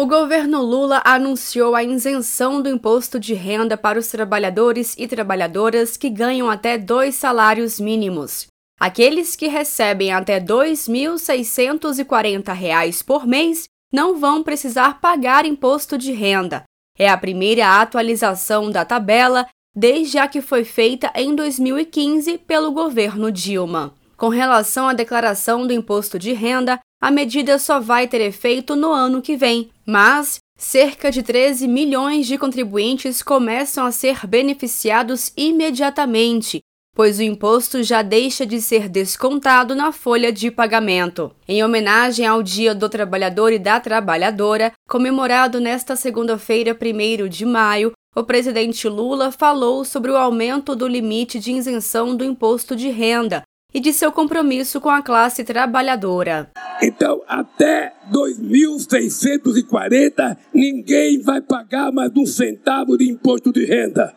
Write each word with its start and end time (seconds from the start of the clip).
O 0.00 0.06
governo 0.06 0.62
Lula 0.62 1.02
anunciou 1.04 1.74
a 1.74 1.82
isenção 1.82 2.62
do 2.62 2.68
imposto 2.68 3.18
de 3.18 3.34
renda 3.34 3.76
para 3.76 3.98
os 3.98 4.06
trabalhadores 4.06 4.94
e 4.96 5.08
trabalhadoras 5.08 5.96
que 5.96 6.08
ganham 6.08 6.48
até 6.48 6.78
dois 6.78 7.16
salários 7.16 7.80
mínimos. 7.80 8.46
Aqueles 8.78 9.34
que 9.34 9.48
recebem 9.48 10.12
até 10.12 10.34
R$ 10.34 10.44
2.640 10.44 13.04
por 13.04 13.26
mês 13.26 13.64
não 13.92 14.16
vão 14.16 14.40
precisar 14.40 15.00
pagar 15.00 15.44
imposto 15.44 15.98
de 15.98 16.12
renda. 16.12 16.62
É 16.96 17.08
a 17.08 17.18
primeira 17.18 17.80
atualização 17.80 18.70
da 18.70 18.84
tabela 18.84 19.48
desde 19.74 20.16
a 20.16 20.28
que 20.28 20.40
foi 20.40 20.62
feita 20.62 21.10
em 21.12 21.34
2015 21.34 22.38
pelo 22.38 22.70
governo 22.70 23.32
Dilma. 23.32 23.92
Com 24.16 24.28
relação 24.28 24.88
à 24.88 24.92
declaração 24.92 25.66
do 25.66 25.72
imposto 25.72 26.20
de 26.20 26.32
renda, 26.32 26.78
a 27.00 27.10
medida 27.10 27.58
só 27.58 27.78
vai 27.78 28.08
ter 28.08 28.20
efeito 28.20 28.74
no 28.74 28.92
ano 28.92 29.22
que 29.22 29.36
vem, 29.36 29.70
mas 29.86 30.38
cerca 30.58 31.10
de 31.10 31.22
13 31.22 31.68
milhões 31.68 32.26
de 32.26 32.36
contribuintes 32.36 33.22
começam 33.22 33.86
a 33.86 33.92
ser 33.92 34.26
beneficiados 34.26 35.32
imediatamente, 35.36 36.60
pois 36.96 37.20
o 37.20 37.22
imposto 37.22 37.84
já 37.84 38.02
deixa 38.02 38.44
de 38.44 38.60
ser 38.60 38.88
descontado 38.88 39.76
na 39.76 39.92
folha 39.92 40.32
de 40.32 40.50
pagamento. 40.50 41.30
Em 41.46 41.62
homenagem 41.62 42.26
ao 42.26 42.42
Dia 42.42 42.74
do 42.74 42.88
Trabalhador 42.88 43.52
e 43.52 43.58
da 43.58 43.78
Trabalhadora, 43.78 44.72
comemorado 44.88 45.60
nesta 45.60 45.94
segunda-feira, 45.94 46.76
1 46.76 47.28
de 47.28 47.46
maio, 47.46 47.92
o 48.16 48.24
presidente 48.24 48.88
Lula 48.88 49.30
falou 49.30 49.84
sobre 49.84 50.10
o 50.10 50.16
aumento 50.16 50.74
do 50.74 50.88
limite 50.88 51.38
de 51.38 51.52
isenção 51.52 52.16
do 52.16 52.24
imposto 52.24 52.74
de 52.74 52.88
renda 52.88 53.44
e 53.72 53.80
de 53.80 53.92
seu 53.92 54.10
compromisso 54.10 54.80
com 54.80 54.88
a 54.88 55.02
classe 55.02 55.44
trabalhadora. 55.44 56.50
Então, 56.82 57.20
até 57.28 57.92
2.640, 58.10 60.38
ninguém 60.54 61.20
vai 61.20 61.42
pagar 61.42 61.92
mais 61.92 62.10
um 62.16 62.24
centavo 62.24 62.96
de 62.96 63.10
imposto 63.10 63.52
de 63.52 63.66
renda. 63.66 64.14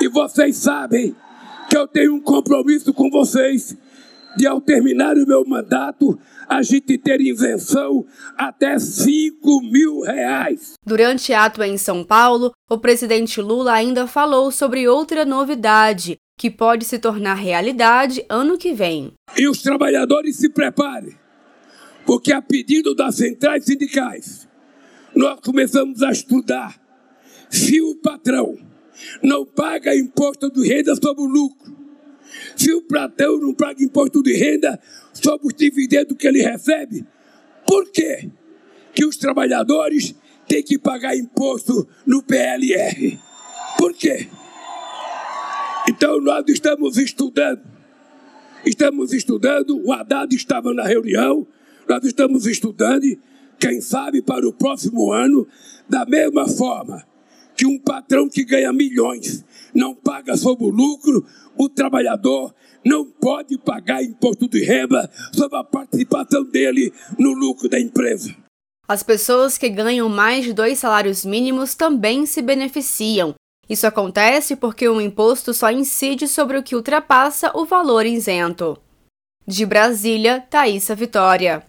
E 0.00 0.08
vocês 0.08 0.56
sabem 0.56 1.14
que 1.68 1.76
eu 1.76 1.86
tenho 1.86 2.14
um 2.14 2.20
compromisso 2.20 2.92
com 2.92 3.08
vocês 3.10 3.76
de, 4.36 4.46
ao 4.46 4.60
terminar 4.60 5.16
o 5.16 5.26
meu 5.26 5.44
mandato, 5.44 6.18
a 6.48 6.62
gente 6.62 6.98
ter 6.98 7.20
isenção 7.20 8.04
até 8.36 8.78
5 8.78 9.60
mil 9.62 10.00
reais. 10.00 10.74
Durante 10.84 11.32
ato 11.32 11.62
em 11.62 11.76
São 11.76 12.02
Paulo, 12.02 12.52
o 12.68 12.78
presidente 12.78 13.40
Lula 13.40 13.72
ainda 13.72 14.06
falou 14.06 14.50
sobre 14.50 14.88
outra 14.88 15.24
novidade, 15.24 16.16
que 16.40 16.50
pode 16.50 16.86
se 16.86 16.98
tornar 16.98 17.34
realidade 17.34 18.24
ano 18.26 18.56
que 18.56 18.72
vem. 18.72 19.12
E 19.36 19.46
os 19.46 19.60
trabalhadores 19.60 20.36
se 20.36 20.48
preparem 20.48 21.14
porque 22.06 22.32
a 22.32 22.40
pedido 22.40 22.94
das 22.94 23.16
centrais 23.16 23.66
sindicais, 23.66 24.48
nós 25.14 25.38
começamos 25.40 26.02
a 26.02 26.10
estudar 26.10 26.80
se 27.50 27.82
o 27.82 27.94
patrão 27.96 28.56
não 29.22 29.44
paga 29.44 29.94
imposto 29.94 30.50
de 30.50 30.66
renda 30.66 30.96
sobre 30.96 31.24
o 31.24 31.26
lucro, 31.26 31.76
se 32.56 32.72
o 32.72 32.80
patrão 32.86 33.38
não 33.38 33.52
paga 33.52 33.84
imposto 33.84 34.22
de 34.22 34.32
renda 34.32 34.80
sobre 35.12 35.46
os 35.46 35.52
dividendos 35.52 36.16
que 36.16 36.26
ele 36.26 36.42
recebe, 36.42 37.04
por 37.66 37.90
quê? 37.92 38.30
que 38.94 39.04
os 39.04 39.18
trabalhadores 39.18 40.14
têm 40.48 40.62
que 40.62 40.78
pagar 40.78 41.14
imposto 41.14 41.86
no 42.06 42.22
PLR? 42.22 43.20
Por 43.76 43.92
quê? 43.92 44.26
Então 45.90 46.20
nós 46.20 46.44
estamos 46.46 46.96
estudando, 46.96 47.62
estamos 48.64 49.12
estudando, 49.12 49.76
o 49.84 49.92
Haddad 49.92 50.32
estava 50.36 50.72
na 50.72 50.84
reunião, 50.84 51.44
nós 51.88 52.04
estamos 52.04 52.46
estudando, 52.46 53.18
quem 53.58 53.80
sabe 53.80 54.22
para 54.22 54.48
o 54.48 54.52
próximo 54.52 55.10
ano, 55.12 55.48
da 55.88 56.06
mesma 56.06 56.46
forma 56.46 57.04
que 57.56 57.66
um 57.66 57.76
patrão 57.76 58.28
que 58.28 58.44
ganha 58.44 58.72
milhões 58.72 59.44
não 59.74 59.92
paga 59.92 60.36
sobre 60.36 60.64
o 60.64 60.68
lucro, 60.68 61.26
o 61.58 61.68
trabalhador 61.68 62.54
não 62.86 63.04
pode 63.04 63.58
pagar 63.58 64.00
imposto 64.00 64.48
de 64.48 64.62
renda 64.62 65.10
sobre 65.32 65.58
a 65.58 65.64
participação 65.64 66.44
dele 66.44 66.92
no 67.18 67.32
lucro 67.32 67.68
da 67.68 67.80
empresa. 67.80 68.32
As 68.86 69.02
pessoas 69.02 69.58
que 69.58 69.68
ganham 69.68 70.08
mais 70.08 70.44
de 70.44 70.52
dois 70.52 70.78
salários 70.78 71.24
mínimos 71.24 71.74
também 71.74 72.26
se 72.26 72.40
beneficiam. 72.40 73.34
Isso 73.70 73.86
acontece 73.86 74.56
porque 74.56 74.88
o 74.88 75.00
imposto 75.00 75.54
só 75.54 75.70
incide 75.70 76.26
sobre 76.26 76.58
o 76.58 76.62
que 76.62 76.74
ultrapassa 76.74 77.52
o 77.54 77.64
valor 77.64 78.04
isento. 78.04 78.76
De 79.46 79.64
Brasília, 79.64 80.44
Thaisa 80.50 80.96
Vitória. 80.96 81.62